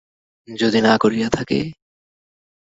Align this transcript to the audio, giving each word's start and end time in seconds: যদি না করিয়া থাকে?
যদি 0.47 0.79
না 0.81 0.93
করিয়া 0.97 1.27
থাকে? 1.29 1.59